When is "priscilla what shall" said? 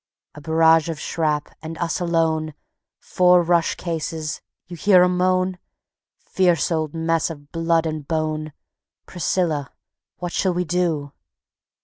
9.05-10.55